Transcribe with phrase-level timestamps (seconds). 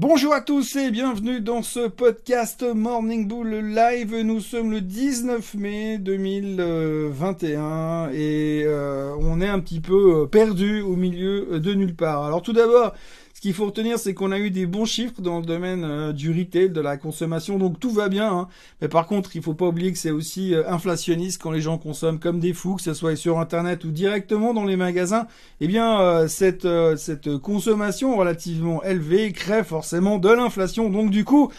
[0.00, 4.18] Bonjour à tous et bienvenue dans ce podcast Morning Bull Live.
[4.22, 10.80] Nous sommes le 19 mai 2021 et euh, on est un petit peu euh, perdu
[10.80, 12.24] au milieu de nulle part.
[12.24, 12.94] Alors tout d'abord,
[13.40, 16.12] ce qu'il faut retenir, c'est qu'on a eu des bons chiffres dans le domaine euh,
[16.12, 18.30] du retail, de la consommation, donc tout va bien.
[18.30, 18.48] Hein.
[18.82, 21.78] Mais par contre, il faut pas oublier que c'est aussi euh, inflationniste quand les gens
[21.78, 25.26] consomment comme des fous, que ce soit sur Internet ou directement dans les magasins.
[25.62, 26.68] Eh bien, euh, cette,
[26.98, 30.90] cette consommation relativement élevée crée forcément de l'inflation.
[30.90, 31.50] Donc du coup,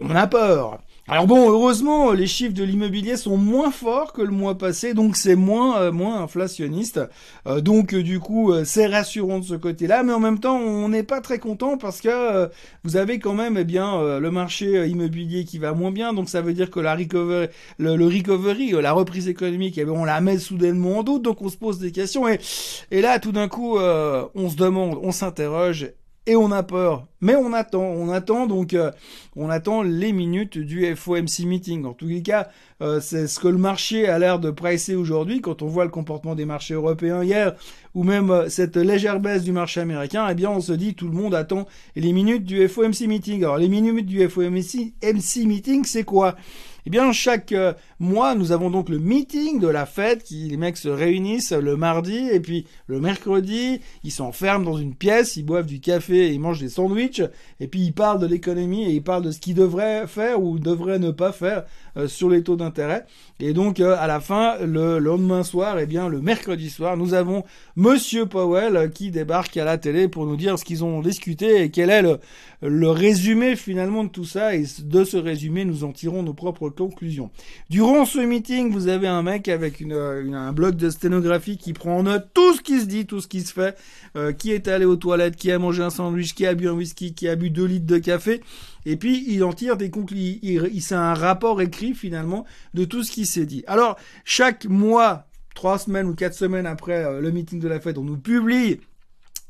[0.00, 0.80] on a peur.
[1.08, 5.16] Alors bon, heureusement, les chiffres de l'immobilier sont moins forts que le mois passé, donc
[5.16, 7.00] c'est moins euh, moins inflationniste.
[7.48, 10.88] Euh, donc euh, du coup, c'est rassurant de ce côté-là, mais en même temps, on
[10.88, 12.48] n'est pas très content parce que
[12.84, 16.40] vous avez quand même eh bien le marché immobilier qui va moins bien, donc ça
[16.40, 20.98] veut dire que la recovery, le, recovery, la reprise économique, eh on la met soudainement
[20.98, 24.56] en doute, donc on se pose des questions et là tout d'un coup, on se
[24.56, 25.92] demande, on s'interroge
[26.26, 27.06] et on a peur.
[27.20, 28.90] Mais on attend, on attend donc, euh,
[29.36, 31.84] on attend les minutes du FOMC meeting.
[31.84, 32.48] En tous les cas,
[32.80, 35.40] euh, c'est ce que le marché a l'air de presser aujourd'hui.
[35.40, 37.54] Quand on voit le comportement des marchés européens hier,
[37.94, 41.06] ou même euh, cette légère baisse du marché américain, eh bien, on se dit tout
[41.06, 41.66] le monde attend
[41.96, 43.42] les minutes du FOMC meeting.
[43.42, 46.36] Alors, les minutes du FOMC MC meeting, c'est quoi?
[46.84, 50.56] Eh bien, chaque euh, mois, nous avons donc le meeting de la fête, qui les
[50.56, 55.44] mecs se réunissent le mardi et puis le mercredi, ils s'enferment dans une pièce, ils
[55.44, 57.22] boivent du café, et ils mangent des sandwichs.
[57.60, 60.58] Et puis ils parlent de l'économie et ils parlent de ce qu'ils devraient faire ou
[60.58, 61.64] devraient ne pas faire
[61.96, 63.06] euh, sur les taux d'intérêt.
[63.40, 66.96] Et donc, euh, à la fin, le lendemain soir, et eh bien, le mercredi soir,
[66.96, 67.44] nous avons
[67.76, 71.70] Monsieur Powell qui débarque à la télé pour nous dire ce qu'ils ont discuté et
[71.70, 72.18] quel est le,
[72.60, 74.54] le résumé finalement de tout ça.
[74.54, 77.30] Et de ce résumé, nous en tirons nos propres conclusion.
[77.70, 81.98] Durant ce meeting, vous avez un mec avec une, un bloc de sténographie qui prend
[81.98, 83.76] en note tout ce qui se dit, tout ce qui se fait,
[84.16, 86.72] euh, qui est allé aux toilettes, qui a mangé un sandwich, qui a bu un
[86.72, 88.40] whisky, qui a bu deux litres de café.
[88.84, 90.38] Et puis, il en tire des conclusions.
[90.42, 92.44] Il, il, un rapport écrit, finalement,
[92.74, 93.64] de tout ce qui s'est dit.
[93.66, 97.98] Alors, chaque mois, trois semaines ou quatre semaines après euh, le meeting de la fête,
[97.98, 98.80] on nous publie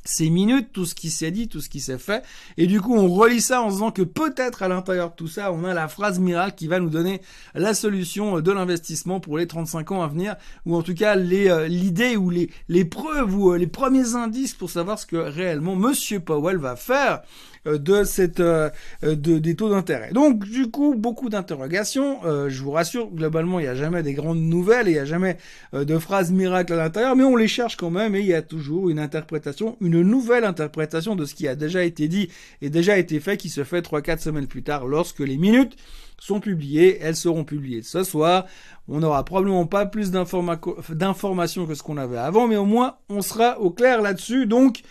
[0.05, 2.25] ces minutes, tout ce qui s'est dit, tout ce qui s'est fait.
[2.57, 5.29] Et du coup, on relit ça en se disant que peut-être à l'intérieur de tout
[5.29, 7.21] ça, on a la phrase miracle qui va nous donner
[7.55, 11.69] la solution de l'investissement pour les 35 ans à venir, ou en tout cas euh,
[11.69, 15.77] l'idée ou les, les preuves ou euh, les premiers indices pour savoir ce que réellement
[15.77, 18.71] Monsieur Powell va faire euh, de cette euh,
[19.05, 20.13] euh, de, des taux d'intérêt.
[20.13, 22.21] Donc du coup beaucoup d'interrogations.
[22.49, 25.37] je vous rassure, globalement il n'y a jamais des grandes nouvelles, il n'y a jamais
[25.73, 28.43] de phrases miracles à l'intérieur, mais on les cherche quand même et il y a
[28.43, 32.29] toujours une interprétation, une nouvelle interprétation de ce qui a déjà été dit
[32.61, 35.77] et déjà été fait qui se fait 3-4 semaines plus tard lorsque les minutes
[36.19, 38.47] sont publiées, elles seront publiées ce soir.
[38.89, 43.23] On n'aura probablement pas plus d'informations que ce qu'on avait avant, mais au moins on
[43.23, 44.47] sera au clair là-dessus.
[44.47, 44.83] Donc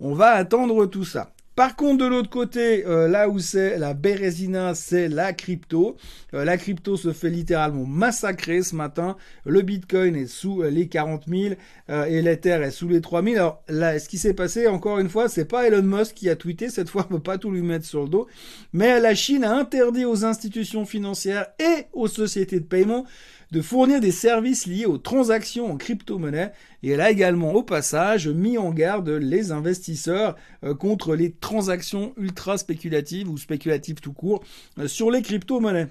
[0.00, 1.32] on va attendre tout ça.
[1.58, 5.96] Par contre, de l'autre côté, euh, là où c'est la Bérésina, c'est la crypto.
[6.32, 9.16] Euh, la crypto se fait littéralement massacrer ce matin.
[9.44, 11.54] Le Bitcoin est sous euh, les 40 000
[11.88, 13.34] et l'Ether est sous les 3 000.
[13.34, 16.36] Alors là, ce qui s'est passé, encore une fois, c'est pas Elon Musk qui a
[16.36, 16.70] tweeté.
[16.70, 18.28] Cette fois, on peut pas tout lui mettre sur le dos.
[18.72, 23.04] Mais la Chine a interdit aux institutions financières et aux sociétés de paiement
[23.50, 28.28] de fournir des services liés aux transactions en crypto-monnaie et elle a également au passage
[28.28, 34.44] mis en garde les investisseurs euh, contre les transactions ultra spéculatives ou spéculatives tout court
[34.78, 35.88] euh, sur les crypto-monnaies.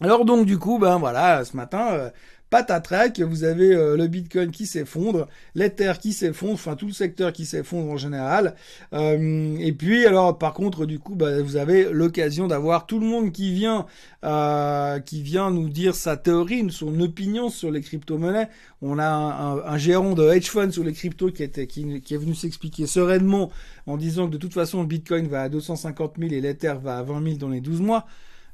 [0.00, 2.10] Alors donc du coup, ben voilà, ce matin, euh,
[2.52, 7.32] patatrac, vous avez euh, le Bitcoin qui s'effondre, l'Ether qui s'effondre, enfin tout le secteur
[7.32, 8.54] qui s'effondre en général.
[8.92, 13.06] Euh, et puis alors par contre du coup bah, vous avez l'occasion d'avoir tout le
[13.06, 13.86] monde qui vient
[14.26, 18.50] euh, qui vient nous dire sa théorie, son opinion sur les crypto-monnaies.
[18.82, 22.18] On a un, gérant de hedge fund sur les cryptos qui était qui, qui est
[22.18, 23.50] venu s'expliquer sereinement
[23.86, 26.98] en disant que de toute façon le Bitcoin va à 250 000 et l'Ether va
[26.98, 28.04] à 20 000 dans les 12 mois.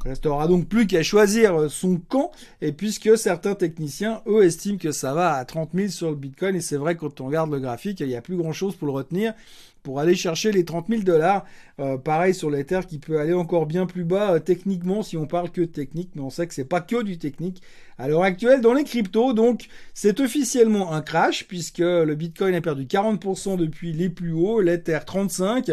[0.04, 2.31] Restera donc plus qu'à choisir son camp,
[2.62, 6.54] et puisque certains techniciens, eux, estiment que ça va à 30 000 sur le Bitcoin,
[6.54, 8.86] et c'est vrai quand on regarde le graphique, il n'y a plus grand chose pour
[8.86, 9.34] le retenir,
[9.83, 11.44] pour aller chercher les 30 000 dollars.
[11.81, 15.27] Euh, pareil sur l'Ether qui peut aller encore bien plus bas euh, techniquement si on
[15.27, 17.63] parle que de technique, mais on sait que c'est pas que du technique.
[17.98, 22.60] À l'heure actuelle, dans les cryptos, donc c'est officiellement un crash puisque le Bitcoin a
[22.60, 25.71] perdu 40% depuis les plus hauts, l'Ether 35.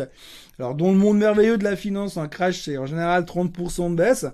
[0.58, 3.96] Alors dans le monde merveilleux de la finance, un crash c'est en général 30% de
[3.96, 4.26] baisse.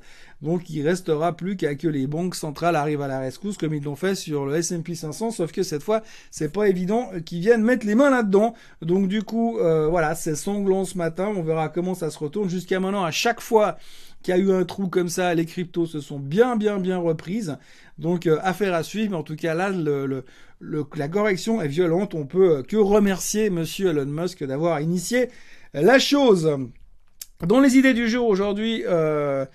[0.41, 3.83] Donc il restera plus qu'à que les banques centrales arrivent à la rescousse comme ils
[3.83, 6.01] l'ont fait sur le S&P 500, sauf que cette fois
[6.31, 8.55] c'est pas évident qu'ils viennent mettre les mains là-dedans.
[8.81, 12.49] Donc du coup euh, voilà c'est sanglant ce matin, on verra comment ça se retourne.
[12.49, 13.77] Jusqu'à maintenant à chaque fois
[14.23, 16.97] qu'il y a eu un trou comme ça, les cryptos se sont bien bien bien
[16.97, 17.57] reprises.
[17.99, 22.15] Donc euh, affaire à suivre, mais en tout cas là la correction est violente.
[22.15, 25.29] On peut que remercier Monsieur Elon Musk d'avoir initié
[25.73, 26.49] la chose.
[27.45, 29.45] Dans les idées du jour aujourd'hui, euh,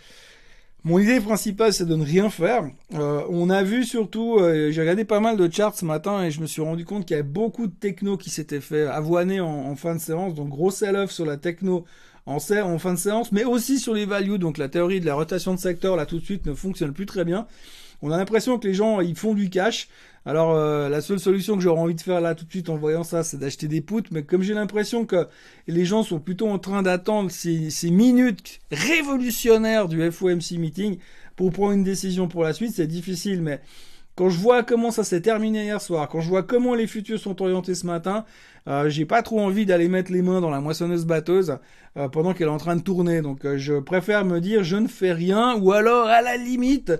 [0.86, 2.62] mon idée principale, c'est de ne rien faire.
[2.94, 6.30] Euh, on a vu surtout, euh, j'ai regardé pas mal de charts ce matin et
[6.30, 9.40] je me suis rendu compte qu'il y avait beaucoup de techno qui s'étaient fait avoiner
[9.40, 10.36] en, fin de séance.
[10.36, 11.84] Donc gros sell-off sur la techno
[12.24, 14.38] en, en fin de séance, mais aussi sur les values.
[14.38, 17.06] Donc la théorie de la rotation de secteur là tout de suite ne fonctionne plus
[17.06, 17.48] très bien.
[18.02, 19.88] On a l'impression que les gens ils font du cash.
[20.24, 22.76] Alors euh, la seule solution que j'aurais envie de faire là tout de suite en
[22.76, 24.10] voyant ça, c'est d'acheter des poutres.
[24.12, 25.28] Mais comme j'ai l'impression que
[25.68, 30.98] les gens sont plutôt en train d'attendre ces, ces, minutes révolutionnaires du FOMC meeting
[31.36, 33.40] pour prendre une décision pour la suite, c'est difficile.
[33.40, 33.60] Mais
[34.16, 37.20] quand je vois comment ça s'est terminé hier soir, quand je vois comment les futurs
[37.20, 38.24] sont orientés ce matin,
[38.68, 41.58] euh, j'ai pas trop envie d'aller mettre les mains dans la moissonneuse batteuse
[41.96, 43.22] euh, pendant qu'elle est en train de tourner.
[43.22, 46.92] Donc euh, je préfère me dire je ne fais rien ou alors à la limite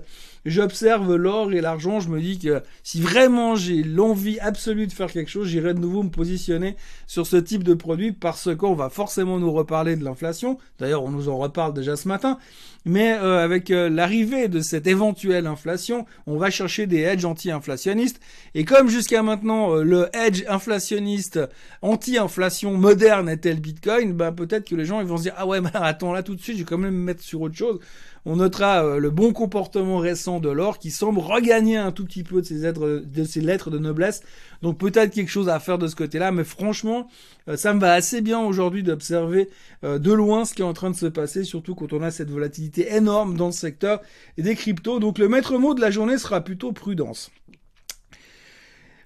[0.45, 1.99] j'observe l'or et l'argent.
[1.99, 5.79] Je me dis que si vraiment j'ai l'envie absolue de faire quelque chose, j'irai de
[5.79, 6.75] nouveau me positionner
[7.05, 10.57] sur ce type de produit parce qu'on va forcément nous reparler de l'inflation.
[10.79, 12.39] D'ailleurs on nous en reparle déjà ce matin.
[12.87, 18.21] Mais euh, avec euh, l'arrivée de cette éventuelle inflation, on va chercher des hedges anti-inflationnistes.
[18.55, 21.41] Et comme jusqu'à maintenant, euh, le hedge inflationniste
[21.81, 25.45] anti-inflation moderne était le Bitcoin, ben peut-être que les gens ils vont se dire ah
[25.45, 27.55] ouais mais attends là tout de suite, je vais quand même me mettre sur autre
[27.55, 27.79] chose
[28.27, 32.23] on notera euh, le bon comportement récent de l'or qui semble regagner un tout petit
[32.23, 34.21] peu de ses, de ses lettres de noblesse.
[34.61, 37.07] Donc peut-être quelque chose à faire de ce côté-là, mais franchement,
[37.47, 39.49] euh, ça me va assez bien aujourd'hui d'observer
[39.85, 42.11] euh, de loin ce qui est en train de se passer, surtout quand on a
[42.11, 44.01] cette volatilité énorme dans le secteur
[44.37, 44.99] des cryptos.
[44.99, 47.31] Donc le maître mot de la journée sera plutôt prudence.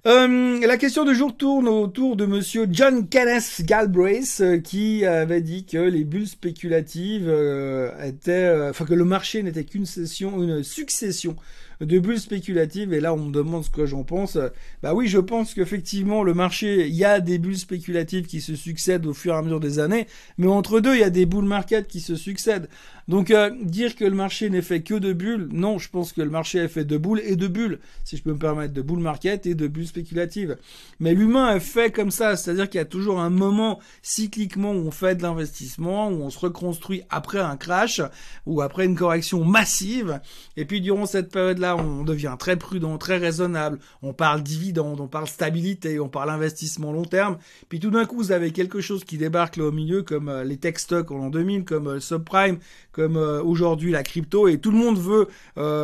[0.07, 5.41] Euh, la question du jour tourne autour de monsieur John Kenneth Galbraith euh, qui avait
[5.41, 10.63] dit que les bulles spéculatives euh, étaient, enfin que le marché n'était qu'une session, une
[10.63, 11.35] succession
[11.81, 12.93] de bulles spéculatives.
[12.93, 14.37] Et là, on me demande ce que j'en pense.
[14.81, 18.55] Bah oui, je pense qu'effectivement, le marché, il y a des bulles spéculatives qui se
[18.55, 20.07] succèdent au fur et à mesure des années.
[20.37, 22.69] Mais entre deux, il y a des bulles market qui se succèdent.
[23.07, 26.21] Donc, euh, dire que le marché n'est fait que de bulles, non, je pense que
[26.21, 28.81] le marché est fait de boules et de bulles, si je peux me permettre, de
[28.81, 30.57] bulles market et de bulles spéculatives.
[30.99, 34.87] Mais l'humain est fait comme ça, c'est-à-dire qu'il y a toujours un moment cycliquement où
[34.87, 38.01] on fait de l'investissement, où on se reconstruit après un crash
[38.45, 40.21] ou après une correction massive.
[40.55, 43.79] Et puis, durant cette période-là, on devient très prudent, très raisonnable.
[44.01, 47.37] On parle dividende, on parle stabilité, on parle investissement long terme.
[47.69, 50.43] Puis tout d'un coup, vous avez quelque chose qui débarque là au milieu, comme euh,
[50.43, 52.57] les tech stocks en l'an 2000, comme euh, le subprime,
[52.91, 55.27] comme euh, aujourd'hui la crypto, et tout le monde veut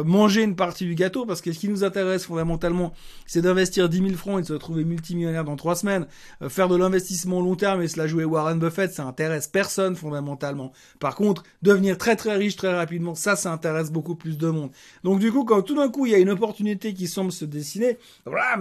[0.06, 2.94] manger une partie du gâteau parce que ce qui nous intéresse fondamentalement,
[3.26, 6.08] c'est d'investir 10 000 francs et de se retrouver multimillionnaire dans trois semaines.
[6.50, 10.72] faire de l'investissement long terme et se la jouer Warren Buffett, ça intéresse personne fondamentalement.
[11.00, 14.72] Par contre, devenir très très riche très rapidement, ça, ça intéresse beaucoup plus de monde.
[15.04, 17.46] Donc du coup, quand tout d'un coup, il y a une opportunité qui semble se
[17.46, 17.98] dessiner,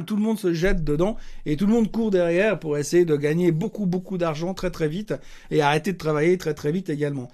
[0.06, 3.16] tout le monde se jette dedans et tout le monde court derrière pour essayer de
[3.16, 5.14] gagner beaucoup, beaucoup d'argent très, très vite
[5.50, 7.28] et arrêter de travailler très, très vite également.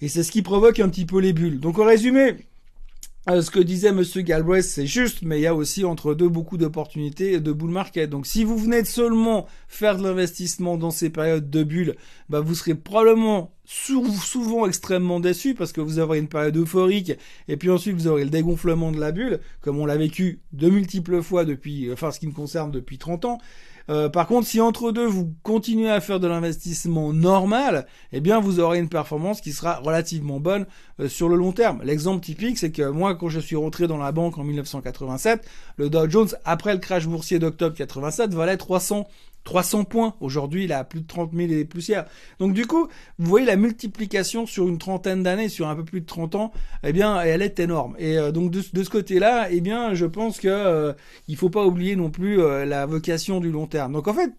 [0.00, 1.60] Et c'est ce qui provoque un petit peu les bulles.
[1.60, 2.36] Donc, en résumé,
[3.28, 6.28] euh, ce que disait Monsieur Galbraith, c'est juste, mais il y a aussi entre deux
[6.28, 8.08] beaucoup d'opportunités de bull market.
[8.08, 11.96] Donc, si vous venez de seulement faire de l'investissement dans ces périodes de bulles,
[12.30, 17.12] bah, vous serez probablement souvent extrêmement déçu parce que vous aurez une période euphorique
[17.48, 20.70] et puis ensuite vous aurez le dégonflement de la bulle, comme on l'a vécu de
[20.70, 23.38] multiples fois depuis, enfin, ce qui me concerne depuis 30 ans.
[23.90, 28.40] Euh, par contre, si entre deux vous continuez à faire de l'investissement normal, eh bien
[28.40, 30.66] vous aurez une performance qui sera relativement bonne
[31.00, 31.80] euh, sur le long terme.
[31.82, 35.46] L'exemple typique, c'est que moi, quand je suis rentré dans la banque en 1987,
[35.76, 39.06] le Dow Jones, après le crash boursier d'octobre 87, valait 300
[39.48, 40.14] 300 points.
[40.20, 42.04] Aujourd'hui, il a plus de 30 000 et poussières.
[42.38, 42.86] Donc du coup,
[43.18, 46.52] vous voyez la multiplication sur une trentaine d'années, sur un peu plus de 30 ans,
[46.82, 47.96] eh bien, elle est énorme.
[47.98, 50.92] Et euh, donc de, ce côté-là, eh bien, je pense que euh,
[51.28, 53.94] il faut pas oublier non plus euh, la vocation du long terme.
[53.94, 54.32] Donc en fait,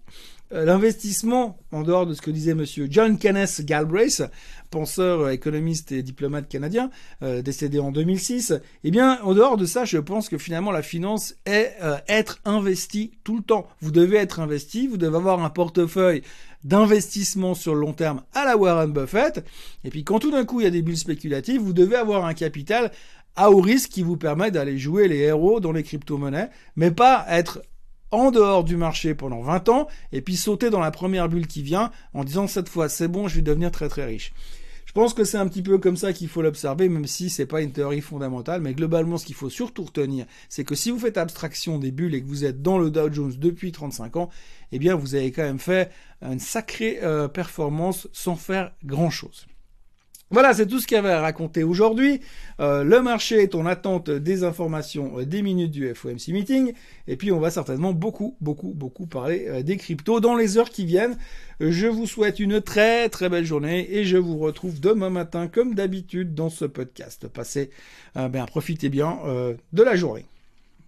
[0.51, 4.24] l'investissement, en dehors de ce que disait monsieur John Kenneth Galbraith,
[4.70, 6.89] penseur, euh, économiste et diplomate canadien,
[7.22, 8.53] euh, décédé en 2006,
[8.84, 11.75] eh bien, en dehors de ça, je pense que finalement la finance est
[12.08, 13.68] être investi tout le temps.
[13.82, 16.24] Vous devez être investi, vous devez avoir un portefeuille
[16.63, 19.46] d'investissement sur le long terme à la Warren Buffett.
[19.84, 22.25] Et puis quand tout d'un coup il y a des bulles spéculatives, vous devez avoir
[22.25, 22.91] un capital
[23.36, 27.25] à haut risque qui vous permet d'aller jouer les héros dans les crypto-monnaies, mais pas
[27.29, 27.62] être
[28.11, 31.63] en dehors du marché pendant 20 ans et puis sauter dans la première bulle qui
[31.63, 34.33] vient en disant cette fois c'est bon, je vais devenir très très riche.
[34.89, 37.45] Je pense que c'est un petit peu comme ça qu'il faut l'observer, même si c'est
[37.45, 40.97] pas une théorie fondamentale, mais globalement, ce qu'il faut surtout retenir, c'est que si vous
[40.97, 44.29] faites abstraction des bulles et que vous êtes dans le Dow Jones depuis 35 ans,
[44.71, 45.91] eh bien, vous avez quand même fait
[46.23, 49.45] une sacrée euh, performance sans faire grand chose.
[50.31, 52.21] Voilà, c'est tout ce qu'il y avait à raconter aujourd'hui.
[52.59, 56.74] Euh, le marché est en attente des informations euh, des minutes du FOMC meeting.
[57.07, 60.69] Et puis on va certainement beaucoup, beaucoup, beaucoup parler euh, des cryptos dans les heures
[60.69, 61.17] qui viennent.
[61.59, 65.74] Je vous souhaite une très très belle journée et je vous retrouve demain matin comme
[65.74, 67.27] d'habitude dans ce podcast.
[67.27, 67.71] Passez,
[68.15, 69.19] ben, profitez bien
[69.74, 70.25] de la journée.